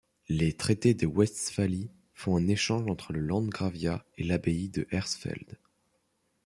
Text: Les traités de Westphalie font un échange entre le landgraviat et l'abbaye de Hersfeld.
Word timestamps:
Les 0.29 0.53
traités 0.53 0.95
de 0.95 1.05
Westphalie 1.05 1.91
font 2.15 2.35
un 2.35 2.47
échange 2.47 2.89
entre 2.89 3.13
le 3.13 3.19
landgraviat 3.19 4.03
et 4.17 4.23
l'abbaye 4.23 4.67
de 4.69 4.87
Hersfeld. 4.89 5.59